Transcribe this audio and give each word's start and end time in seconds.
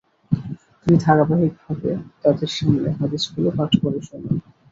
তিনি 0.79 0.97
ধারাবাহিকভাবে 0.97 1.89
তাদের 2.21 2.49
সামনে 2.55 2.89
হাদিসগুলো 2.99 3.49
পাঠ 3.57 3.71
করে 3.81 3.99
শোনান। 4.01 4.35